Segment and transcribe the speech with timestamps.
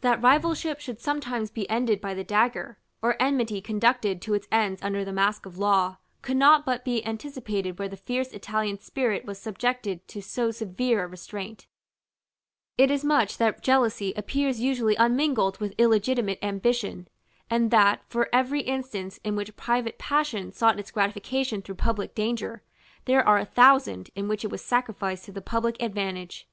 [0.00, 4.82] That rivalship should sometimes be ended by the dagger, or enmity conducted to its ends
[4.82, 9.24] under the mask of law, could not but be anticipated where the fierce Italian spirit
[9.24, 11.68] was subjected to so severe a restraint:
[12.76, 17.06] it is much that jealousy appears usually unmingled with illegitimate ambition,
[17.48, 22.64] and that, for every instance in which private passion sought its gratification through public danger,
[23.04, 26.48] there are a thousand in which it was sacrificed to the public advantage.